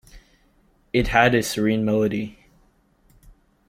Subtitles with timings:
[0.93, 2.39] It had a serene melody.